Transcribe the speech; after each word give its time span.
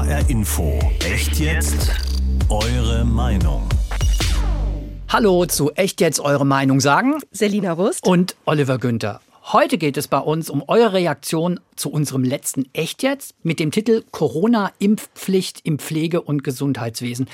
HR 0.00 0.30
Info. 0.30 0.78
Echt 1.04 1.38
jetzt? 1.38 1.90
Eure 2.48 3.04
Meinung. 3.04 3.68
Hallo 5.10 5.44
zu 5.44 5.72
Echt 5.72 6.00
jetzt 6.00 6.20
eure 6.20 6.46
Meinung 6.46 6.80
sagen. 6.80 7.16
Selina 7.32 7.72
Rust. 7.72 8.06
Und 8.06 8.34
Oliver 8.46 8.78
Günther. 8.78 9.20
Heute 9.52 9.76
geht 9.76 9.98
es 9.98 10.08
bei 10.08 10.16
uns 10.16 10.48
um 10.48 10.64
eure 10.66 10.94
Reaktion 10.94 11.60
zu 11.76 11.90
unserem 11.90 12.24
letzten 12.24 12.64
Echt 12.72 13.02
jetzt 13.02 13.34
mit 13.42 13.60
dem 13.60 13.72
Titel 13.72 14.02
Corona-Impfpflicht 14.10 15.60
im 15.64 15.78
Pflege- 15.78 16.22
und 16.22 16.44
Gesundheitswesen. 16.44 17.28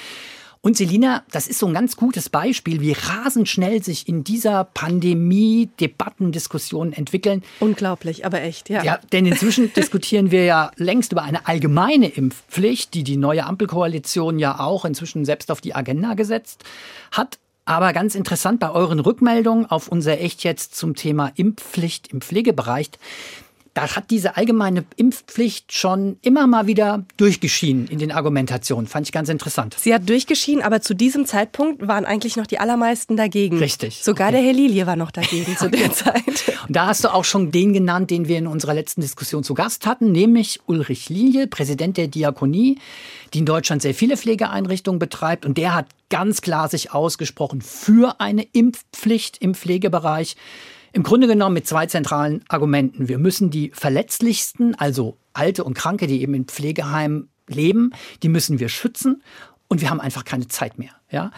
Und 0.66 0.76
Selina, 0.76 1.22
das 1.30 1.46
ist 1.46 1.60
so 1.60 1.68
ein 1.68 1.74
ganz 1.74 1.94
gutes 1.94 2.28
Beispiel, 2.28 2.80
wie 2.80 2.90
rasend 2.90 3.48
schnell 3.48 3.84
sich 3.84 4.08
in 4.08 4.24
dieser 4.24 4.64
Pandemie 4.64 5.70
Debatten, 5.78 6.32
Diskussionen 6.32 6.92
entwickeln. 6.92 7.44
Unglaublich, 7.60 8.26
aber 8.26 8.42
echt, 8.42 8.68
ja. 8.68 8.82
Ja, 8.82 8.98
denn 9.12 9.26
inzwischen 9.26 9.72
diskutieren 9.76 10.32
wir 10.32 10.44
ja 10.44 10.72
längst 10.74 11.12
über 11.12 11.22
eine 11.22 11.46
allgemeine 11.46 12.08
Impfpflicht, 12.08 12.94
die 12.94 13.04
die 13.04 13.16
neue 13.16 13.46
Ampelkoalition 13.46 14.40
ja 14.40 14.58
auch 14.58 14.84
inzwischen 14.84 15.24
selbst 15.24 15.52
auf 15.52 15.60
die 15.60 15.72
Agenda 15.72 16.14
gesetzt 16.14 16.64
hat. 17.12 17.38
Aber 17.64 17.92
ganz 17.92 18.16
interessant 18.16 18.58
bei 18.58 18.72
euren 18.72 18.98
Rückmeldungen 18.98 19.66
auf 19.66 19.86
unser 19.86 20.20
Echt 20.20 20.42
jetzt 20.42 20.74
zum 20.74 20.96
Thema 20.96 21.30
Impfpflicht 21.36 22.08
im 22.08 22.20
Pflegebereich 22.20 22.90
da 23.76 23.94
hat 23.94 24.10
diese 24.10 24.38
allgemeine 24.38 24.86
Impfpflicht 24.96 25.70
schon 25.70 26.16
immer 26.22 26.46
mal 26.46 26.66
wieder 26.66 27.04
durchgeschienen 27.18 27.88
in 27.88 27.98
den 27.98 28.10
Argumentationen. 28.10 28.86
Fand 28.86 29.06
ich 29.06 29.12
ganz 29.12 29.28
interessant. 29.28 29.76
Sie 29.78 29.92
hat 29.92 30.08
durchgeschienen, 30.08 30.64
aber 30.64 30.80
zu 30.80 30.94
diesem 30.94 31.26
Zeitpunkt 31.26 31.86
waren 31.86 32.06
eigentlich 32.06 32.36
noch 32.36 32.46
die 32.46 32.58
allermeisten 32.58 33.18
dagegen. 33.18 33.58
Richtig. 33.58 34.02
Sogar 34.02 34.28
okay. 34.28 34.38
der 34.38 34.46
Herr 34.46 34.54
Lilie 34.54 34.86
war 34.86 34.96
noch 34.96 35.10
dagegen 35.10 35.56
zu 35.58 35.68
der 35.68 35.92
Zeit. 35.92 36.54
Und 36.66 36.74
da 36.74 36.86
hast 36.86 37.04
du 37.04 37.12
auch 37.12 37.24
schon 37.24 37.50
den 37.50 37.74
genannt, 37.74 38.10
den 38.10 38.28
wir 38.28 38.38
in 38.38 38.46
unserer 38.46 38.72
letzten 38.72 39.02
Diskussion 39.02 39.44
zu 39.44 39.52
Gast 39.52 39.84
hatten, 39.84 40.10
nämlich 40.10 40.60
Ulrich 40.64 41.10
Lilie, 41.10 41.46
Präsident 41.46 41.98
der 41.98 42.08
Diakonie, 42.08 42.78
die 43.34 43.40
in 43.40 43.46
Deutschland 43.46 43.82
sehr 43.82 43.94
viele 43.94 44.16
Pflegeeinrichtungen 44.16 44.98
betreibt. 44.98 45.44
Und 45.44 45.58
der 45.58 45.74
hat 45.74 45.86
ganz 46.08 46.40
klar 46.40 46.70
sich 46.70 46.92
ausgesprochen 46.92 47.60
für 47.60 48.20
eine 48.20 48.44
Impfpflicht 48.52 49.36
im 49.42 49.54
Pflegebereich. 49.54 50.34
Im 50.96 51.02
Grunde 51.02 51.26
genommen 51.26 51.52
mit 51.52 51.66
zwei 51.66 51.84
zentralen 51.84 52.42
Argumenten. 52.48 53.06
Wir 53.06 53.18
müssen 53.18 53.50
die 53.50 53.70
verletzlichsten, 53.74 54.74
also 54.76 55.18
Alte 55.34 55.62
und 55.62 55.74
Kranke, 55.74 56.06
die 56.06 56.22
eben 56.22 56.32
in 56.32 56.46
Pflegeheimen 56.46 57.28
leben, 57.48 57.90
die 58.22 58.30
müssen 58.30 58.60
wir 58.60 58.70
schützen 58.70 59.22
und 59.68 59.82
wir 59.82 59.90
haben 59.90 60.00
einfach 60.00 60.24
keine 60.24 60.48
Zeit 60.48 60.78
mehr. 60.78 60.92
Ja? 61.10 61.32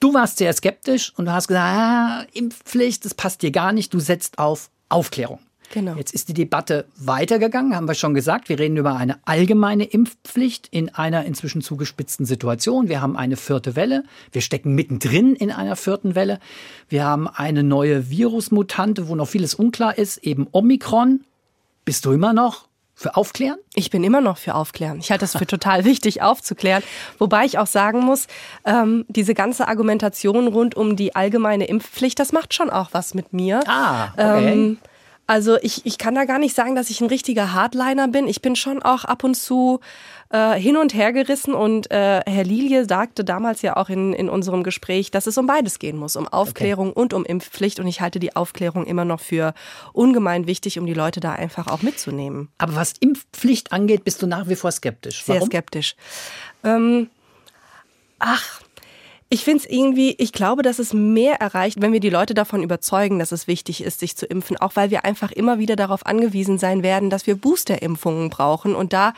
Du 0.00 0.14
warst 0.14 0.38
sehr 0.38 0.50
skeptisch 0.54 1.12
und 1.14 1.26
du 1.26 1.32
hast 1.32 1.48
gesagt, 1.48 1.62
ah, 1.62 2.24
Impfpflicht, 2.32 3.04
das 3.04 3.12
passt 3.12 3.42
dir 3.42 3.50
gar 3.50 3.72
nicht, 3.72 3.92
du 3.92 4.00
setzt 4.00 4.38
auf 4.38 4.70
Aufklärung. 4.88 5.40
Genau. 5.72 5.94
Jetzt 5.94 6.12
ist 6.12 6.28
die 6.28 6.34
Debatte 6.34 6.86
weitergegangen, 6.96 7.76
haben 7.76 7.86
wir 7.86 7.94
schon 7.94 8.12
gesagt. 8.12 8.48
Wir 8.48 8.58
reden 8.58 8.76
über 8.76 8.96
eine 8.96 9.18
allgemeine 9.24 9.84
Impfpflicht 9.84 10.66
in 10.72 10.92
einer 10.92 11.24
inzwischen 11.24 11.62
zugespitzten 11.62 12.26
Situation. 12.26 12.88
Wir 12.88 13.00
haben 13.00 13.16
eine 13.16 13.36
vierte 13.36 13.76
Welle. 13.76 14.02
Wir 14.32 14.40
stecken 14.40 14.74
mittendrin 14.74 15.36
in 15.36 15.52
einer 15.52 15.76
vierten 15.76 16.16
Welle. 16.16 16.40
Wir 16.88 17.04
haben 17.04 17.28
eine 17.28 17.62
neue 17.62 18.10
Virusmutante, 18.10 19.08
wo 19.08 19.14
noch 19.14 19.28
vieles 19.28 19.54
unklar 19.54 19.96
ist, 19.96 20.18
eben 20.18 20.48
Omikron. 20.50 21.20
Bist 21.84 22.04
du 22.04 22.12
immer 22.12 22.32
noch 22.32 22.66
für 22.96 23.16
Aufklären? 23.16 23.58
Ich 23.74 23.90
bin 23.90 24.02
immer 24.02 24.20
noch 24.20 24.38
für 24.38 24.56
Aufklären. 24.56 24.98
Ich 24.98 25.12
halte 25.12 25.22
das 25.22 25.36
für 25.36 25.46
total 25.46 25.84
wichtig, 25.84 26.20
aufzuklären. 26.20 26.82
Wobei 27.18 27.44
ich 27.44 27.58
auch 27.58 27.68
sagen 27.68 28.00
muss, 28.00 28.26
ähm, 28.64 29.04
diese 29.06 29.34
ganze 29.34 29.68
Argumentation 29.68 30.48
rund 30.48 30.74
um 30.74 30.96
die 30.96 31.14
allgemeine 31.14 31.66
Impfpflicht, 31.66 32.18
das 32.18 32.32
macht 32.32 32.54
schon 32.54 32.70
auch 32.70 32.88
was 32.90 33.14
mit 33.14 33.32
mir. 33.32 33.60
Ah, 33.68 34.08
okay. 34.14 34.52
Ähm, 34.52 34.78
also 35.30 35.58
ich, 35.62 35.86
ich 35.86 35.96
kann 35.96 36.16
da 36.16 36.24
gar 36.24 36.40
nicht 36.40 36.56
sagen, 36.56 36.74
dass 36.74 36.90
ich 36.90 37.00
ein 37.00 37.06
richtiger 37.06 37.52
Hardliner 37.52 38.08
bin. 38.08 38.26
Ich 38.26 38.42
bin 38.42 38.56
schon 38.56 38.82
auch 38.82 39.04
ab 39.04 39.22
und 39.22 39.36
zu 39.36 39.78
äh, 40.30 40.54
hin 40.54 40.76
und 40.76 40.92
her 40.92 41.12
gerissen 41.12 41.54
und 41.54 41.88
äh, 41.92 42.20
Herr 42.26 42.42
Lilie 42.42 42.84
sagte 42.84 43.22
damals 43.22 43.62
ja 43.62 43.76
auch 43.76 43.88
in, 43.90 44.12
in 44.12 44.28
unserem 44.28 44.64
Gespräch, 44.64 45.12
dass 45.12 45.28
es 45.28 45.38
um 45.38 45.46
beides 45.46 45.78
gehen 45.78 45.96
muss, 45.96 46.16
um 46.16 46.26
Aufklärung 46.26 46.90
okay. 46.90 47.00
und 47.00 47.14
um 47.14 47.24
Impfpflicht. 47.24 47.78
Und 47.78 47.86
ich 47.86 48.00
halte 48.00 48.18
die 48.18 48.34
Aufklärung 48.34 48.86
immer 48.86 49.04
noch 49.04 49.20
für 49.20 49.54
ungemein 49.92 50.48
wichtig, 50.48 50.80
um 50.80 50.86
die 50.86 50.94
Leute 50.94 51.20
da 51.20 51.30
einfach 51.30 51.68
auch 51.68 51.82
mitzunehmen. 51.82 52.48
Aber 52.58 52.74
was 52.74 52.94
Impfpflicht 52.98 53.70
angeht, 53.70 54.02
bist 54.02 54.20
du 54.22 54.26
nach 54.26 54.48
wie 54.48 54.56
vor 54.56 54.72
skeptisch. 54.72 55.22
Warum? 55.28 55.42
Sehr 55.42 55.46
skeptisch. 55.46 55.94
Ähm, 56.64 57.08
ach, 58.18 58.62
ich 59.32 59.44
finde 59.44 59.58
es 59.64 59.70
irgendwie, 59.70 60.16
ich 60.18 60.32
glaube, 60.32 60.62
dass 60.62 60.80
es 60.80 60.92
mehr 60.92 61.36
erreicht, 61.40 61.80
wenn 61.80 61.92
wir 61.92 62.00
die 62.00 62.10
Leute 62.10 62.34
davon 62.34 62.64
überzeugen, 62.64 63.20
dass 63.20 63.30
es 63.30 63.46
wichtig 63.46 63.82
ist, 63.82 64.00
sich 64.00 64.16
zu 64.16 64.26
impfen, 64.26 64.56
auch 64.56 64.74
weil 64.74 64.90
wir 64.90 65.04
einfach 65.04 65.30
immer 65.30 65.60
wieder 65.60 65.76
darauf 65.76 66.04
angewiesen 66.04 66.58
sein 66.58 66.82
werden, 66.82 67.10
dass 67.10 67.28
wir 67.28 67.36
Boosterimpfungen 67.36 68.28
brauchen. 68.28 68.74
Und 68.74 68.92
da 68.92 69.14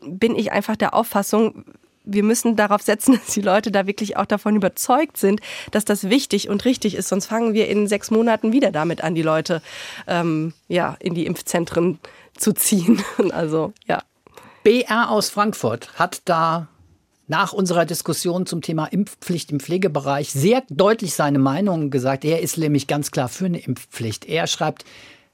bin 0.00 0.36
ich 0.36 0.52
einfach 0.52 0.76
der 0.76 0.94
Auffassung, 0.94 1.64
wir 2.04 2.22
müssen 2.22 2.54
darauf 2.54 2.82
setzen, 2.82 3.14
dass 3.24 3.34
die 3.34 3.40
Leute 3.40 3.72
da 3.72 3.88
wirklich 3.88 4.16
auch 4.16 4.26
davon 4.26 4.54
überzeugt 4.54 5.16
sind, 5.16 5.40
dass 5.72 5.84
das 5.84 6.08
wichtig 6.08 6.48
und 6.48 6.64
richtig 6.64 6.94
ist. 6.94 7.08
Sonst 7.08 7.26
fangen 7.26 7.52
wir 7.52 7.68
in 7.68 7.88
sechs 7.88 8.12
Monaten 8.12 8.52
wieder 8.52 8.70
damit 8.70 9.02
an, 9.02 9.16
die 9.16 9.22
Leute 9.22 9.60
ähm, 10.06 10.54
ja, 10.68 10.96
in 11.00 11.14
die 11.14 11.26
Impfzentren 11.26 11.98
zu 12.36 12.52
ziehen. 12.52 13.02
Also 13.32 13.72
ja. 13.88 14.02
BR 14.62 15.10
aus 15.10 15.30
Frankfurt 15.30 15.98
hat 15.98 16.22
da 16.26 16.68
nach 17.32 17.54
unserer 17.54 17.86
Diskussion 17.86 18.44
zum 18.44 18.60
Thema 18.60 18.84
Impfpflicht 18.84 19.50
im 19.52 19.58
Pflegebereich 19.58 20.30
sehr 20.30 20.62
deutlich 20.68 21.14
seine 21.14 21.38
Meinung 21.38 21.88
gesagt. 21.88 22.26
Er 22.26 22.40
ist 22.40 22.58
nämlich 22.58 22.86
ganz 22.86 23.10
klar 23.10 23.30
für 23.30 23.46
eine 23.46 23.58
Impfpflicht. 23.58 24.26
Er 24.26 24.46
schreibt, 24.46 24.84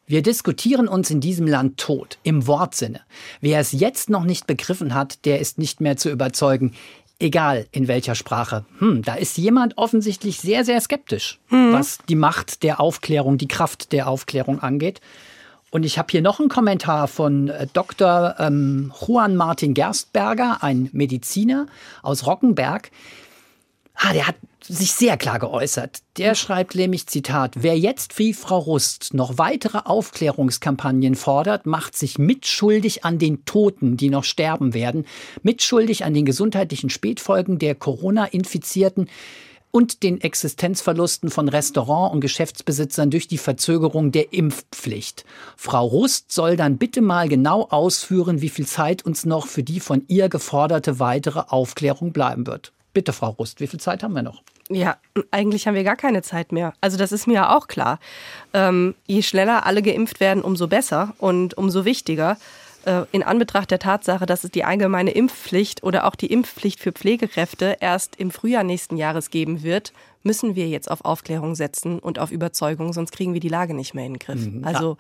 wir 0.07 0.23
diskutieren 0.23 0.87
uns 0.87 1.11
in 1.11 1.21
diesem 1.21 1.49
Land 1.49 1.77
tot, 1.77 2.19
im 2.23 2.47
Wortsinne. 2.47 3.01
Wer 3.41 3.59
es 3.59 3.73
jetzt 3.73 4.11
noch 4.11 4.23
nicht 4.23 4.47
begriffen 4.47 4.95
hat, 4.95 5.25
der 5.25 5.41
ist 5.41 5.59
nicht 5.59 5.81
mehr 5.81 5.97
zu 5.97 6.09
überzeugen. 6.09 6.73
Egal 7.19 7.67
in 7.73 7.89
welcher 7.89 8.15
Sprache. 8.15 8.65
Hm, 8.79 9.03
da 9.03 9.17
ist 9.17 9.37
jemand 9.37 9.77
offensichtlich 9.77 10.39
sehr, 10.39 10.65
sehr 10.65 10.81
skeptisch, 10.81 11.41
mhm. 11.51 11.73
was 11.73 11.99
die 12.09 12.15
Macht 12.15 12.63
der 12.63 12.79
Aufklärung, 12.79 13.39
die 13.39 13.49
Kraft 13.49 13.91
der 13.91 14.07
Aufklärung 14.07 14.61
angeht. 14.61 15.01
Und 15.71 15.85
ich 15.85 15.99
habe 15.99 16.09
hier 16.11 16.23
noch 16.23 16.41
einen 16.41 16.49
Kommentar 16.49 17.09
von 17.09 17.49
äh, 17.49 17.67
Dr. 17.73 18.37
Ähm, 18.39 18.93
Juan 19.01 19.37
Martin 19.37 19.75
Gerstberger, 19.75 20.63
ein 20.63 20.89
Mediziner 20.93 21.67
aus 22.03 22.27
Rockenberg. 22.27 22.91
Ah, 23.95 24.13
der 24.13 24.29
hat 24.29 24.37
sich 24.63 24.93
sehr 24.93 25.17
klar 25.17 25.39
geäußert. 25.39 26.03
Der 26.19 26.35
schreibt 26.35 26.75
nämlich, 26.75 27.07
Zitat, 27.07 27.55
wer 27.59 27.77
jetzt 27.79 28.19
wie 28.19 28.33
Frau 28.33 28.59
Rust 28.59 29.13
noch 29.13 29.39
weitere 29.39 29.79
Aufklärungskampagnen 29.85 31.17
fordert, 31.17 31.67
macht 31.67 31.97
sich 31.97 32.19
mitschuldig 32.19 33.05
an 33.05 33.19
den 33.19 33.45
Toten, 33.45 33.97
die 33.97 34.11
noch 34.11 34.25
sterben 34.25 34.75
werden, 34.75 35.05
mitschuldig 35.43 36.05
an 36.05 36.15
den 36.15 36.25
gesundheitlichen 36.25 36.91
Spätfolgen 36.91 37.59
der 37.59 37.75
Corona-Infizierten, 37.75 39.09
und 39.71 40.03
den 40.03 40.21
Existenzverlusten 40.21 41.31
von 41.31 41.49
Restaurant- 41.49 42.13
und 42.13 42.21
Geschäftsbesitzern 42.21 43.11
durch 43.11 43.29
die 43.29 43.39
Verzögerung 43.39 44.13
der 44.13 44.33
Impfpflicht. 44.33 45.25
Frau 45.57 45.87
Rust 45.87 46.33
soll 46.33 46.57
dann 46.57 46.79
bitte 46.79 47.01
mal 47.01 47.29
genau 47.29 47.69
ausführen, 47.71 48.41
wie 48.41 48.49
viel 48.49 48.67
Zeit 48.67 49.05
uns 49.05 49.27
noch 49.27 49.47
für 49.47 49.63
die 49.63 49.81
von 49.81 50.05
ihr 50.09 50.29
geforderte 50.29 50.99
weitere 50.99 51.41
Aufklärung 51.49 52.13
bleiben 52.13 52.47
wird. 52.47 52.73
Bitte, 52.95 53.13
Frau 53.13 53.31
Rust, 53.31 53.61
wie 53.61 53.67
viel 53.67 53.81
Zeit 53.81 54.03
haben 54.03 54.15
wir 54.15 54.23
noch? 54.23 54.43
Ja, 54.71 54.97
eigentlich 55.31 55.67
haben 55.67 55.75
wir 55.75 55.85
gar 55.85 55.97
keine 55.97 56.23
Zeit 56.23 56.53
mehr. 56.53 56.75
Also 56.81 56.97
das 56.97 57.13
ist 57.13 57.27
mir 57.27 57.35
ja 57.35 57.57
auch 57.57 57.69
klar. 57.69 57.99
Ähm, 58.53 58.95
je 59.07 59.23
schneller 59.23 59.67
alle 59.67 59.83
geimpft 59.83 60.21
werden, 60.21 60.43
umso 60.43 60.67
besser 60.67 61.15
und 61.19 61.57
umso 61.57 61.85
wichtiger. 61.85 62.37
Äh, 62.85 63.05
in 63.13 63.23
Anbetracht 63.23 63.71
der 63.71 63.79
Tatsache, 63.79 64.27
dass 64.27 64.45
es 64.45 64.51
die 64.51 64.65
allgemeine 64.65 65.11
Impfpflicht 65.11 65.83
oder 65.83 66.07
auch 66.07 66.15
die 66.15 66.33
Impfpflicht 66.33 66.81
für 66.81 66.93
Pflegekräfte 66.93 67.77
erst 67.81 68.17
im 68.17 68.31
Frühjahr 68.31 68.65
nächsten 68.65 68.97
Jahres 68.97 69.31
geben 69.31 69.63
wird, 69.63 69.93
müssen 70.23 70.55
wir 70.55 70.69
jetzt 70.69 70.91
auf 70.91 71.05
Aufklärung 71.05 71.55
setzen 71.55 71.99
und 71.99 72.19
auf 72.19 72.31
Überzeugung, 72.31 72.93
sonst 72.93 73.13
kriegen 73.13 73.35
wir 73.35 73.41
die 73.41 73.49
Lage 73.49 73.75
nicht 73.75 73.95
mehr 73.95 74.07
in 74.07 74.15
den 74.15 74.19
Griff. 74.19 74.47
Mhm, 74.47 74.65
also 74.65 74.97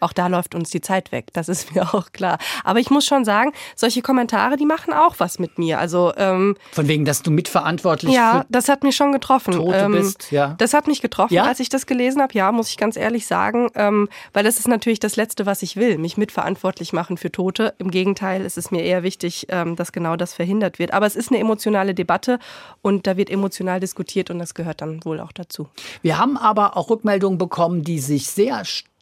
auch 0.00 0.12
da 0.12 0.26
läuft 0.26 0.54
uns 0.54 0.70
die 0.70 0.80
Zeit 0.80 1.12
weg. 1.12 1.26
Das 1.32 1.48
ist 1.48 1.74
mir 1.74 1.94
auch 1.94 2.12
klar. 2.12 2.38
Aber 2.64 2.78
ich 2.78 2.90
muss 2.90 3.04
schon 3.04 3.24
sagen, 3.24 3.52
solche 3.74 4.02
Kommentare, 4.02 4.56
die 4.56 4.66
machen 4.66 4.92
auch 4.92 5.16
was 5.18 5.38
mit 5.38 5.58
mir. 5.58 5.78
Also 5.78 6.12
ähm, 6.16 6.56
von 6.72 6.88
wegen, 6.88 7.04
dass 7.04 7.22
du 7.22 7.30
mitverantwortlich 7.30 8.12
ja, 8.12 8.44
das 8.48 8.68
hat 8.68 8.82
mich 8.82 8.96
schon 8.96 9.12
getroffen. 9.12 9.54
Tote 9.54 9.76
ähm, 9.76 9.92
bist, 9.92 10.30
ja. 10.30 10.54
Das 10.58 10.74
hat 10.74 10.86
mich 10.86 11.02
getroffen, 11.02 11.34
ja? 11.34 11.44
als 11.44 11.60
ich 11.60 11.68
das 11.68 11.86
gelesen 11.86 12.22
habe. 12.22 12.34
Ja, 12.34 12.52
muss 12.52 12.68
ich 12.68 12.76
ganz 12.76 12.96
ehrlich 12.96 13.26
sagen, 13.26 13.68
ähm, 13.74 14.08
weil 14.32 14.44
das 14.44 14.58
ist 14.58 14.68
natürlich 14.68 15.00
das 15.00 15.16
Letzte, 15.16 15.46
was 15.46 15.62
ich 15.62 15.76
will, 15.76 15.98
mich 15.98 16.16
mitverantwortlich 16.16 16.92
machen 16.92 17.16
für 17.16 17.30
Tote. 17.30 17.74
Im 17.78 17.90
Gegenteil, 17.90 18.44
es 18.44 18.56
ist 18.56 18.72
mir 18.72 18.82
eher 18.82 19.02
wichtig, 19.02 19.46
ähm, 19.50 19.76
dass 19.76 19.92
genau 19.92 20.16
das 20.16 20.34
verhindert 20.34 20.78
wird. 20.78 20.92
Aber 20.92 21.06
es 21.06 21.16
ist 21.16 21.30
eine 21.30 21.38
emotionale 21.38 21.94
Debatte 21.94 22.38
und 22.82 23.06
da 23.06 23.16
wird 23.16 23.30
emotional 23.30 23.80
diskutiert 23.80 24.30
und 24.30 24.38
das 24.38 24.54
gehört 24.54 24.80
dann 24.80 25.04
wohl 25.04 25.20
auch 25.20 25.32
dazu. 25.32 25.68
Wir 26.02 26.18
haben 26.18 26.36
aber 26.36 26.76
auch 26.76 26.90
Rückmeldungen 26.90 27.38
bekommen, 27.38 27.82
die 27.82 27.98
sich 27.98 28.26
sehr 28.26 28.64
stark 28.64 28.95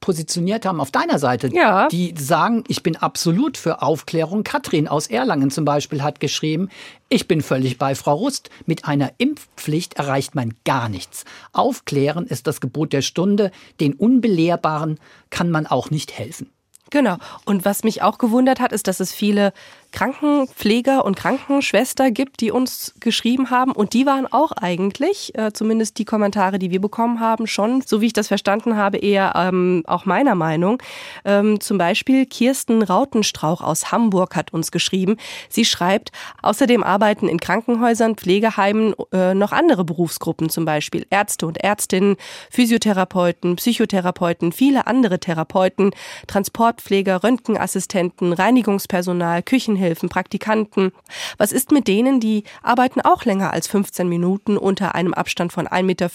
positioniert 0.00 0.66
haben 0.66 0.80
auf 0.80 0.90
deiner 0.90 1.18
Seite, 1.18 1.48
ja. 1.52 1.88
die 1.88 2.14
sagen, 2.16 2.64
ich 2.68 2.82
bin 2.82 2.96
absolut 2.96 3.56
für 3.56 3.82
Aufklärung. 3.82 4.44
Katrin 4.44 4.88
aus 4.88 5.06
Erlangen 5.06 5.50
zum 5.50 5.64
Beispiel 5.64 6.02
hat 6.02 6.20
geschrieben, 6.20 6.68
ich 7.08 7.28
bin 7.28 7.42
völlig 7.42 7.78
bei 7.78 7.94
Frau 7.94 8.14
Rust. 8.14 8.50
Mit 8.66 8.86
einer 8.86 9.12
Impfpflicht 9.18 9.94
erreicht 9.94 10.34
man 10.34 10.54
gar 10.64 10.88
nichts. 10.88 11.24
Aufklären 11.52 12.26
ist 12.26 12.46
das 12.46 12.60
Gebot 12.60 12.92
der 12.92 13.02
Stunde. 13.02 13.50
Den 13.80 13.94
Unbelehrbaren 13.94 14.98
kann 15.30 15.50
man 15.50 15.66
auch 15.66 15.90
nicht 15.90 16.18
helfen. 16.18 16.50
Genau. 16.90 17.16
Und 17.44 17.64
was 17.64 17.82
mich 17.82 18.02
auch 18.02 18.18
gewundert 18.18 18.60
hat, 18.60 18.72
ist, 18.72 18.86
dass 18.86 19.00
es 19.00 19.12
viele 19.12 19.52
Krankenpfleger 19.92 21.04
und 21.04 21.16
Krankenschwester 21.16 22.10
gibt, 22.10 22.40
die 22.40 22.50
uns 22.50 22.94
geschrieben 23.00 23.50
haben. 23.50 23.72
Und 23.72 23.92
die 23.92 24.06
waren 24.06 24.26
auch 24.30 24.52
eigentlich, 24.52 25.36
äh, 25.38 25.52
zumindest 25.52 25.98
die 25.98 26.04
Kommentare, 26.04 26.58
die 26.58 26.70
wir 26.70 26.80
bekommen 26.80 27.20
haben, 27.20 27.46
schon, 27.46 27.82
so 27.82 28.00
wie 28.00 28.06
ich 28.06 28.12
das 28.12 28.28
verstanden 28.28 28.76
habe, 28.76 28.98
eher 28.98 29.32
ähm, 29.36 29.82
auch 29.86 30.04
meiner 30.04 30.34
Meinung. 30.34 30.82
Ähm, 31.24 31.60
zum 31.60 31.78
Beispiel 31.78 32.26
Kirsten 32.26 32.82
Rautenstrauch 32.82 33.60
aus 33.60 33.92
Hamburg 33.92 34.36
hat 34.36 34.52
uns 34.52 34.70
geschrieben. 34.70 35.16
Sie 35.48 35.64
schreibt, 35.64 36.12
außerdem 36.42 36.82
arbeiten 36.82 37.28
in 37.28 37.40
Krankenhäusern, 37.40 38.16
Pflegeheimen 38.16 38.94
äh, 39.12 39.34
noch 39.34 39.52
andere 39.52 39.84
Berufsgruppen, 39.84 40.50
zum 40.50 40.64
Beispiel 40.64 41.06
Ärzte 41.10 41.46
und 41.46 41.62
Ärztinnen, 41.62 42.16
Physiotherapeuten, 42.50 43.56
Psychotherapeuten, 43.56 44.52
viele 44.52 44.86
andere 44.86 45.18
Therapeuten, 45.18 45.90
Transportpfleger, 46.26 47.22
Röntgenassistenten, 47.22 48.32
Reinigungspersonal, 48.32 49.42
Küchenhilfen, 49.76 50.08
Praktikanten. 50.08 50.92
Was 51.38 51.52
ist 51.52 51.70
mit 51.70 51.86
denen, 51.86 52.20
die 52.20 52.44
arbeiten 52.62 53.00
auch 53.00 53.24
länger 53.24 53.52
als 53.52 53.68
15 53.68 54.08
Minuten 54.08 54.56
unter 54.56 54.94
einem 54.94 55.14
Abstand 55.14 55.52
von 55.52 55.68
1,50 55.68 55.82
Meter 55.82 56.10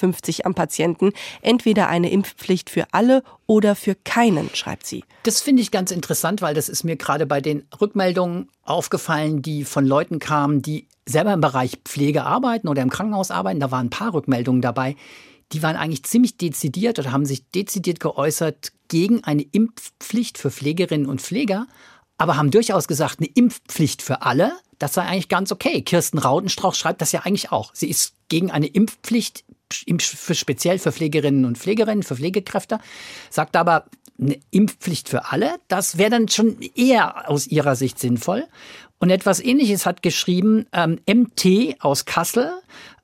am 0.45 0.53
Patienten? 0.55 1.11
Entweder 1.41 1.87
eine 1.87 2.11
Impfpflicht 2.11 2.69
für 2.69 2.85
alle 2.91 3.23
oder 3.45 3.75
für 3.75 3.95
keinen, 3.95 4.49
schreibt 4.53 4.85
sie. 4.85 5.03
Das 5.23 5.41
finde 5.41 5.61
ich 5.61 5.71
ganz 5.71 5.91
interessant, 5.91 6.41
weil 6.41 6.55
das 6.55 6.69
ist 6.69 6.83
mir 6.83 6.95
gerade 6.95 7.25
bei 7.25 7.41
den 7.41 7.63
Rückmeldungen 7.79 8.49
aufgefallen, 8.63 9.41
die 9.41 9.63
von 9.63 9.85
Leuten 9.85 10.19
kamen, 10.19 10.61
die 10.61 10.87
selber 11.05 11.33
im 11.33 11.41
Bereich 11.41 11.77
Pflege 11.85 12.23
arbeiten 12.23 12.67
oder 12.67 12.81
im 12.81 12.89
Krankenhaus 12.89 13.31
arbeiten. 13.31 13.59
Da 13.59 13.71
waren 13.71 13.87
ein 13.87 13.91
paar 13.91 14.13
Rückmeldungen 14.13 14.61
dabei. 14.61 14.95
Die 15.51 15.61
waren 15.61 15.75
eigentlich 15.75 16.03
ziemlich 16.03 16.37
dezidiert 16.37 16.97
oder 16.97 17.11
haben 17.11 17.25
sich 17.25 17.45
dezidiert 17.49 17.99
geäußert 17.99 18.71
gegen 18.87 19.23
eine 19.25 19.41
Impfpflicht 19.41 20.37
für 20.37 20.49
Pflegerinnen 20.49 21.07
und 21.07 21.21
Pfleger, 21.21 21.67
aber 22.21 22.37
haben 22.37 22.51
durchaus 22.51 22.87
gesagt, 22.87 23.17
eine 23.17 23.29
Impfpflicht 23.33 24.03
für 24.03 24.21
alle, 24.21 24.51
das 24.77 24.93
sei 24.93 25.01
eigentlich 25.01 25.27
ganz 25.27 25.51
okay. 25.51 25.81
Kirsten 25.81 26.19
Raudenstrauch 26.19 26.75
schreibt 26.75 27.01
das 27.01 27.11
ja 27.11 27.21
eigentlich 27.21 27.51
auch. 27.51 27.71
Sie 27.73 27.89
ist 27.89 28.13
gegen 28.29 28.51
eine 28.51 28.67
Impfpflicht 28.67 29.43
speziell 29.73 30.77
für 30.77 30.91
Pflegerinnen 30.91 31.45
und 31.45 31.57
Pflegerinnen, 31.57 32.03
für 32.03 32.17
Pflegekräfte, 32.17 32.77
sagt 33.31 33.55
aber 33.55 33.85
eine 34.19 34.37
Impfpflicht 34.51 35.09
für 35.09 35.31
alle, 35.31 35.55
das 35.67 35.97
wäre 35.97 36.11
dann 36.11 36.27
schon 36.27 36.57
eher 36.75 37.27
aus 37.27 37.47
ihrer 37.47 37.75
Sicht 37.75 37.97
sinnvoll. 37.97 38.45
Und 38.99 39.09
etwas 39.09 39.39
Ähnliches 39.39 39.87
hat 39.87 40.03
geschrieben 40.03 40.67
ähm, 40.73 40.99
MT 41.11 41.77
aus 41.79 42.05
Kassel. 42.05 42.51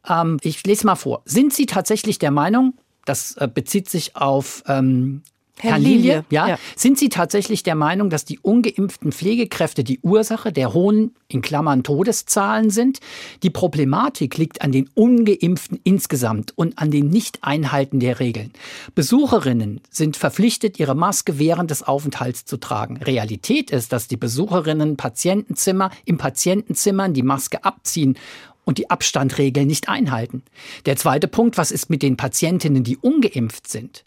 Ähm, 0.08 0.38
ich 0.44 0.64
lese 0.64 0.86
mal 0.86 0.96
vor. 0.96 1.24
Sind 1.25 1.56
Sie 1.56 1.66
tatsächlich 1.66 2.19
der 2.19 2.30
Meinung, 2.30 2.75
das 3.06 3.36
äh, 3.38 3.50
bezieht 3.52 3.90
sich 3.90 4.16
auf 4.16 4.64
ähm, 4.68 5.24
Herr, 5.59 5.71
Herr 5.71 5.80
Lilie, 5.80 5.95
Lilie 5.95 6.25
ja, 6.30 6.50
ja, 6.50 6.59
sind 6.75 7.00
Sie 7.00 7.09
tatsächlich 7.09 7.63
der 7.63 7.74
Meinung, 7.74 8.12
dass 8.12 8.25
die 8.25 8.38
ungeimpften 8.39 9.12
Pflegekräfte 9.12 9.83
die 9.83 10.00
Ursache 10.01 10.51
der 10.51 10.74
hohen, 10.74 11.15
in 11.30 11.42
Klammern, 11.42 11.83
Todeszahlen 11.83 12.69
sind? 12.69 13.00
Die 13.42 13.50
Problematik 13.50 14.38
liegt 14.38 14.62
an 14.62 14.71
den 14.71 14.88
ungeimpften 14.94 15.80
insgesamt 15.83 16.54
und 16.56 16.77
an 16.77 16.92
den 16.92 17.09
Nicht-Einhalten 17.09 18.00
der 18.00 18.19
Regeln. 18.19 18.51
Besucherinnen 18.94 19.81
sind 19.89 20.15
verpflichtet, 20.15 20.80
ihre 20.80 20.95
Maske 20.95 21.39
während 21.39 21.71
des 21.71 21.81
Aufenthalts 21.81 22.45
zu 22.45 22.57
tragen. 22.57 22.98
Realität 22.98 23.71
ist, 23.71 23.92
dass 23.92 24.07
die 24.07 24.18
Besucherinnen 24.18 24.95
Patientenzimmer, 24.95 25.89
im 26.06 26.19
Patientenzimmern 26.19 27.15
die 27.15 27.24
Maske 27.24 27.63
abziehen 27.63 28.15
und 28.63 28.77
die 28.77 28.92
Abstandregeln 28.92 29.65
nicht 29.65 29.89
einhalten. 29.89 30.44
Der 30.86 30.98
zweite 30.98 31.27
Punkt, 31.27 31.57
was 31.57 31.71
ist 31.71 31.89
mit 31.89 32.04
den 32.04 32.15
Patientinnen, 32.15 32.83
die 32.83 32.98
ungeimpft 32.98 33.68
sind? 33.68 34.04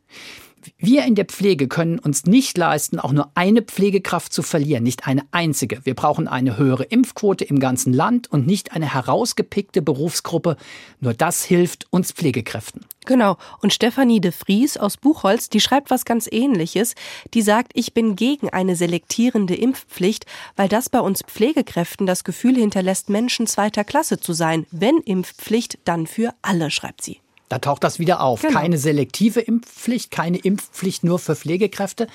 Wir 0.79 1.05
in 1.05 1.15
der 1.15 1.25
Pflege 1.25 1.69
können 1.69 1.99
uns 1.99 2.25
nicht 2.25 2.57
leisten, 2.59 2.99
auch 2.99 3.13
nur 3.13 3.31
eine 3.35 3.63
Pflegekraft 3.63 4.33
zu 4.33 4.43
verlieren, 4.43 4.83
nicht 4.83 5.07
eine 5.07 5.23
einzige. 5.31 5.85
Wir 5.85 5.95
brauchen 5.95 6.29
eine 6.29 6.57
höhere 6.57 6.85
Impfquote 6.85 7.45
im 7.45 7.61
ganzen 7.61 7.93
Land 7.93 8.31
und 8.31 8.47
nicht 8.47 8.73
eine 8.73 8.93
herausgepickte 8.93 9.83
Berufsgruppe. 9.83 10.57
Nur 11.01 11.15
das 11.15 11.45
hilft 11.45 11.87
uns 11.91 12.13
Pflegekräften. 12.13 12.85
Genau. 13.07 13.37
Und 13.61 13.73
Stefanie 13.73 14.21
de 14.21 14.33
Vries 14.33 14.77
aus 14.77 14.97
Buchholz, 14.97 15.49
die 15.49 15.61
schreibt 15.61 15.91
was 15.91 16.05
ganz 16.05 16.29
ähnliches. 16.31 16.95
Die 17.35 17.43
sagt, 17.43 17.73
ich 17.75 17.95
bin 17.95 18.15
gegen 18.15 18.51
eine 18.51 18.77
selektierende 18.77 19.55
Impfpflicht, 19.55 20.27
weil 20.57 20.69
das 20.69 20.89
bei 20.89 21.01
uns 21.01 21.23
Pflegekräften 21.27 22.07
das 22.07 22.25
Gefühl 22.25 22.57
hinterlässt, 22.57 23.09
Menschen 23.09 23.47
zweiter 23.47 23.85
Klasse 23.85 24.21
zu 24.21 24.33
sein. 24.33 24.67
Wenn 24.71 24.99
Impfpflicht, 24.99 25.79
dann 25.85 26.07
für 26.07 26.35
alle, 26.43 26.71
schreibt 26.71 27.03
sie. 27.03 27.21
Da 27.51 27.59
taucht 27.59 27.85
das 27.85 27.99
wieder 27.99 28.23
auf. 28.23 28.43
Genau. 28.43 28.59
Keine 28.59 28.79
selektive 28.79 29.41
Impfpflicht, 29.41 30.11
keine 30.11 30.39
Impfpflicht 30.39 31.05
nur 31.05 31.19
für 31.19 31.35
Pflegekräfte, 31.35 32.07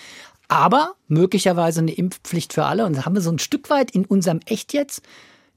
aber 0.47 0.95
möglicherweise 1.07 1.81
eine 1.81 1.91
Impfpflicht 1.91 2.53
für 2.53 2.65
alle. 2.65 2.85
Und 2.85 2.97
da 2.97 3.05
haben 3.05 3.15
wir 3.15 3.21
so 3.21 3.31
ein 3.31 3.39
Stück 3.39 3.69
weit 3.69 3.91
in 3.91 4.05
unserem 4.05 4.39
Echt 4.45 4.73
jetzt 4.73 5.01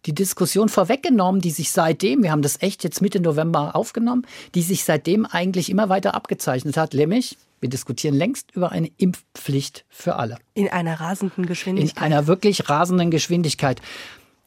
die 0.04 0.14
Diskussion 0.14 0.68
vorweggenommen, 0.68 1.40
die 1.40 1.50
sich 1.50 1.70
seitdem, 1.70 2.22
wir 2.22 2.32
haben 2.32 2.42
das 2.42 2.60
echt 2.60 2.82
jetzt 2.82 3.00
Mitte 3.00 3.20
November 3.20 3.76
aufgenommen, 3.76 4.26
die 4.54 4.62
sich 4.62 4.84
seitdem 4.84 5.26
eigentlich 5.26 5.70
immer 5.70 5.88
weiter 5.88 6.14
abgezeichnet 6.14 6.76
hat, 6.76 6.94
nämlich 6.94 7.38
wir 7.60 7.68
diskutieren 7.68 8.14
längst 8.14 8.52
über 8.54 8.72
eine 8.72 8.90
Impfpflicht 8.96 9.84
für 9.88 10.16
alle. 10.16 10.38
In 10.54 10.68
einer 10.68 11.00
rasenden 11.00 11.46
Geschwindigkeit. 11.46 11.96
In 11.96 12.02
einer 12.02 12.26
wirklich 12.26 12.68
rasenden 12.68 13.10
Geschwindigkeit. 13.10 13.80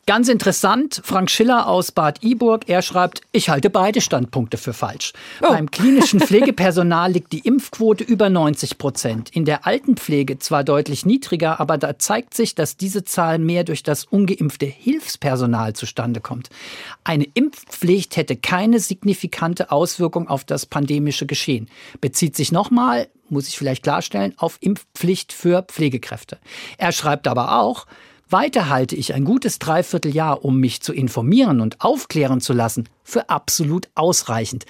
Ganz 0.08 0.30
interessant, 0.30 1.00
Frank 1.04 1.30
Schiller 1.30 1.68
aus 1.68 1.92
Bad 1.92 2.24
Iburg, 2.24 2.68
er 2.68 2.82
schreibt, 2.82 3.22
ich 3.32 3.50
halte 3.50 3.70
beide 3.70 4.02
Standpunkte 4.02 4.58
für 4.58 4.74
falsch. 4.74 5.14
Oh. 5.42 5.50
Beim 5.50 5.70
klinischen 5.70 6.20
Pflegepersonal 6.20 7.12
liegt 7.12 7.32
die 7.32 7.40
Impfquote 7.40 8.04
über 8.04 8.30
90 8.30 8.80
Prozent. 8.80 9.30
In 9.30 9.46
der 9.46 9.68
Altenpflege 9.68 10.40
zwar 10.40 10.64
deutlich 10.64 11.06
niedriger, 11.06 11.60
aber 11.60 11.78
da 11.78 12.00
zeigt 12.00 12.34
sich, 12.34 12.56
dass 12.56 12.78
diese 12.78 13.04
Zahl 13.04 13.38
mehr 13.38 13.64
durch 13.64 13.84
das 13.84 14.06
ungeimpfte 14.06 14.66
Hilfspersonal 14.66 15.74
zustande 15.74 16.20
kommt. 16.20 16.50
Eine 17.04 17.28
Impfpflicht 17.36 18.18
hätte 18.18 18.36
keine 18.36 18.80
signifikante 18.80 19.72
Auswirkung 19.72 20.28
auf 20.28 20.44
das 20.44 20.66
pandemische 20.66 21.28
Geschehen. 21.28 21.70
Bezieht 22.02 22.36
sich 22.36 22.52
nochmal, 22.52 23.08
muss 23.30 23.48
ich 23.48 23.58
vielleicht 23.58 23.84
klarstellen, 23.84 24.34
auf 24.38 24.58
Impfpflicht 24.62 25.32
für 25.32 25.62
Pflegekräfte. 25.62 26.40
Er 26.80 26.92
schreibt 26.92 27.28
aber 27.28 27.60
auch, 27.62 27.86
weiter 28.32 28.70
halte 28.70 28.96
ich 28.96 29.14
ein 29.14 29.26
gutes 29.26 29.60
Dreivierteljahr, 29.60 30.44
um 30.44 30.60
mich 30.60 30.82
zu 30.82 30.94
informieren 30.94 31.62
und 31.62 31.82
aufklären 31.82 32.42
zu 32.42 32.54
lassen, 32.54 32.90
für 33.04 33.30
absolut 33.30 33.90
ausreichend. 33.96 34.66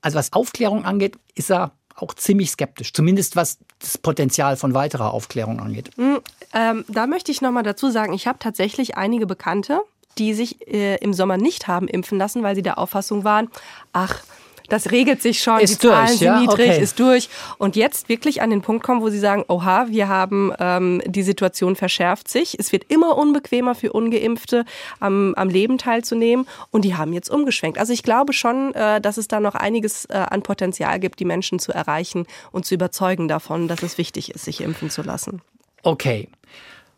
Also 0.00 0.18
was 0.18 0.32
Aufklärung 0.32 0.84
angeht, 0.84 1.16
ist 1.34 1.50
er 1.50 1.72
auch 1.96 2.14
ziemlich 2.14 2.50
skeptisch, 2.50 2.92
zumindest 2.92 3.36
was 3.36 3.58
das 3.78 3.98
Potenzial 3.98 4.56
von 4.56 4.74
weiterer 4.74 5.12
Aufklärung 5.12 5.60
angeht. 5.60 5.90
Mhm, 5.96 6.20
ähm, 6.52 6.84
da 6.88 7.06
möchte 7.06 7.32
ich 7.32 7.40
nochmal 7.40 7.62
dazu 7.62 7.90
sagen, 7.90 8.12
ich 8.12 8.26
habe 8.26 8.38
tatsächlich 8.38 8.96
einige 8.96 9.26
Bekannte, 9.26 9.80
die 10.18 10.34
sich 10.34 10.66
äh, 10.68 10.96
im 10.96 11.12
Sommer 11.12 11.36
nicht 11.36 11.68
haben 11.68 11.88
impfen 11.88 12.18
lassen, 12.18 12.42
weil 12.42 12.54
sie 12.54 12.62
der 12.62 12.78
Auffassung 12.78 13.24
waren, 13.24 13.48
ach, 13.92 14.22
das 14.68 14.90
regelt 14.90 15.22
sich 15.22 15.40
schon, 15.40 15.60
ist 15.60 15.82
die 15.82 15.88
Zahlen 15.88 16.06
durch, 16.06 16.18
sind 16.18 16.26
ja? 16.26 16.40
niedrig, 16.40 16.70
okay. 16.70 16.82
ist 16.82 16.98
durch. 16.98 17.28
Und 17.58 17.76
jetzt 17.76 18.08
wirklich 18.08 18.42
an 18.42 18.50
den 18.50 18.62
Punkt 18.62 18.84
kommen, 18.84 19.00
wo 19.00 19.08
sie 19.08 19.18
sagen, 19.18 19.44
oha, 19.48 19.86
wir 19.88 20.08
haben 20.08 20.52
ähm, 20.58 21.02
die 21.06 21.22
Situation 21.22 21.76
verschärft 21.76 22.28
sich. 22.28 22.58
Es 22.58 22.72
wird 22.72 22.84
immer 22.88 23.16
unbequemer 23.16 23.74
für 23.74 23.92
Ungeimpfte 23.92 24.64
am, 25.00 25.34
am 25.34 25.48
Leben 25.48 25.78
teilzunehmen 25.78 26.46
und 26.70 26.84
die 26.84 26.94
haben 26.94 27.12
jetzt 27.12 27.30
umgeschwenkt. 27.30 27.78
Also 27.78 27.92
ich 27.92 28.02
glaube 28.02 28.32
schon, 28.32 28.74
äh, 28.74 29.00
dass 29.00 29.16
es 29.16 29.28
da 29.28 29.40
noch 29.40 29.54
einiges 29.54 30.06
äh, 30.06 30.14
an 30.16 30.42
Potenzial 30.42 30.98
gibt, 31.00 31.20
die 31.20 31.24
Menschen 31.24 31.58
zu 31.58 31.72
erreichen 31.72 32.26
und 32.52 32.66
zu 32.66 32.74
überzeugen 32.74 33.28
davon, 33.28 33.68
dass 33.68 33.82
es 33.82 33.98
wichtig 33.98 34.34
ist, 34.34 34.44
sich 34.44 34.60
impfen 34.60 34.90
zu 34.90 35.02
lassen. 35.02 35.42
Okay. 35.82 36.28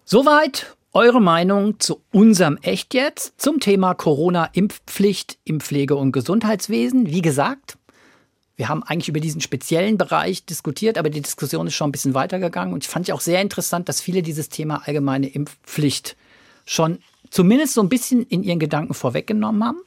Soweit 0.05 0.75
eure 0.93 1.21
Meinung 1.21 1.79
zu 1.81 2.03
unserem 2.13 2.57
Echt 2.63 2.95
jetzt 2.95 3.41
zum 3.41 3.61
Thema 3.61 3.95
Corona-Impfpflicht 3.95 5.39
im 5.45 5.61
Pflege- 5.61 5.97
und 5.97 6.13
Gesundheitswesen. 6.13 7.07
Wie 7.07 7.23
gesagt, 7.23 7.79
wir 8.57 8.69
haben 8.69 8.83
eigentlich 8.83 9.09
über 9.09 9.21
diesen 9.21 9.41
speziellen 9.41 9.99
Bereich 9.99 10.45
diskutiert, 10.45 10.99
aber 10.99 11.11
die 11.11 11.21
Diskussion 11.21 11.67
ist 11.67 11.75
schon 11.75 11.91
ein 11.91 11.93
bisschen 11.93 12.15
weitergegangen. 12.15 12.75
Und 12.75 12.85
ich 12.85 12.91
fand 12.91 13.07
ja 13.07 13.15
auch 13.15 13.21
sehr 13.21 13.41
interessant, 13.41 13.89
dass 13.89 14.01
viele 14.01 14.23
dieses 14.23 14.49
Thema 14.49 14.83
allgemeine 14.85 15.29
Impfpflicht 15.29 16.17
schon 16.65 16.99
zumindest 17.31 17.75
so 17.75 17.83
ein 17.83 17.89
bisschen 17.89 18.23
in 18.25 18.43
ihren 18.43 18.59
Gedanken 18.59 18.95
vorweggenommen 18.95 19.65
haben. 19.65 19.79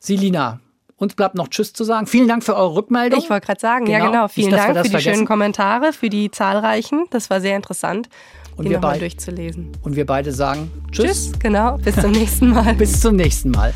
Silina, 0.00 0.60
uns 0.96 1.14
bleibt 1.14 1.34
noch 1.34 1.48
Tschüss 1.48 1.72
zu 1.72 1.84
sagen. 1.84 2.06
Vielen 2.06 2.28
Dank 2.28 2.44
für 2.44 2.56
eure 2.56 2.76
Rückmeldung. 2.76 3.20
Ich 3.20 3.30
wollte 3.30 3.46
gerade 3.46 3.60
sagen, 3.60 3.84
genau. 3.86 3.98
ja 3.98 4.06
genau. 4.06 4.28
Vielen 4.28 4.50
Nicht, 4.50 4.58
Dank 4.58 4.76
für 4.76 4.82
die 4.82 4.90
vergessen. 4.90 5.14
schönen 5.14 5.26
Kommentare, 5.26 5.92
für 5.92 6.08
die 6.08 6.30
zahlreichen. 6.30 7.06
Das 7.10 7.30
war 7.30 7.40
sehr 7.40 7.56
interessant 7.56 8.08
und 8.56 8.68
wir 8.68 8.78
beide 8.78 9.00
durchzulesen. 9.00 9.72
Und 9.82 9.96
wir 9.96 10.06
beide 10.06 10.32
sagen 10.32 10.70
Tschüss. 10.90 11.04
Tschüss, 11.06 11.38
genau. 11.38 11.76
Bis 11.78 11.96
zum 11.96 12.12
nächsten 12.12 12.50
Mal. 12.50 12.74
Bis 12.78 13.00
zum 13.00 13.16
nächsten 13.16 13.50
Mal. 13.50 13.74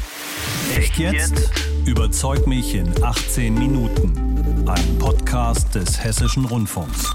Echt 0.77 0.99
jetzt? 0.99 1.51
Überzeug 1.85 2.47
mich 2.47 2.75
in 2.75 2.93
18 3.03 3.55
Minuten. 3.55 4.65
Ein 4.67 4.99
Podcast 4.99 5.75
des 5.75 6.03
Hessischen 6.03 6.45
Rundfunks. 6.45 7.15